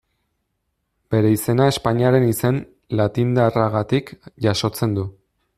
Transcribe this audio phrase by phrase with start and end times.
[1.15, 2.59] Bere izena Espainiaren izen
[3.03, 4.13] latindarragatik
[4.49, 5.09] jasotzen du.